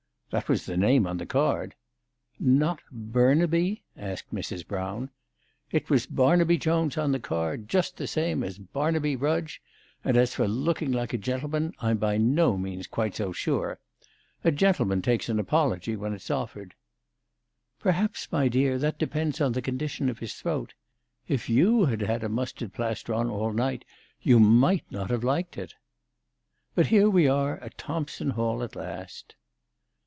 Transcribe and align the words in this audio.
""That 0.41 0.47
was 0.47 0.65
the 0.65 0.77
name 0.77 1.05
on 1.07 1.17
the 1.17 1.25
card."" 1.25 1.75
Not 2.39 2.79
Burnaby?" 2.89 3.83
asked 3.97 4.33
Mrs. 4.33 4.65
Brown. 4.65 5.09
"It 5.71 5.89
was 5.89 6.05
Barnaby 6.05 6.57
Jones 6.57 6.97
on 6.97 7.11
the 7.11 7.19
card, 7.19 7.67
just 7.67 7.97
the 7.97 8.07
same 8.07 8.41
as' 8.41 8.57
Barnaby 8.77 9.17
Rudge,' 9.17 9.61
and 10.05 10.15
as 10.15 10.33
for 10.33 10.47
looking 10.47 10.93
like 10.93 11.11
a 11.11 11.17
gentle 11.17 11.49
man, 11.49 11.73
I'm 11.79 11.97
by 11.97 12.15
no 12.17 12.57
means 12.57 12.87
quite 12.87 13.13
so 13.15 13.33
sure. 13.33 13.77
A 14.45 14.53
gentleman 14.53 15.01
takes 15.01 15.27
an 15.27 15.37
apology 15.37 15.97
when 15.97 16.13
it's 16.13 16.31
offered."" 16.31 16.75
Perhaps, 17.81 18.31
my 18.31 18.47
dear, 18.47 18.77
that 18.77 18.97
depends 18.99 19.41
on 19.41 19.51
the 19.51 19.61
condition 19.61 20.07
of 20.07 20.19
his 20.19 20.35
throat. 20.35 20.73
If 21.27 21.49
you 21.49 21.87
had 21.87 21.99
had 21.99 22.23
a 22.23 22.29
mustard 22.29 22.71
plaster 22.71 23.13
on 23.13 23.29
all 23.29 23.51
night, 23.51 23.83
you 24.21 24.39
might 24.39 24.89
not 24.89 25.09
have 25.09 25.25
liked 25.25 25.57
it. 25.57 25.73
But 26.73 26.87
here 26.87 27.09
we 27.09 27.27
are 27.27 27.57
at 27.57 27.77
Thompson 27.77 28.29
Hall 28.29 28.63
at 28.63 28.77
last." 28.77 29.35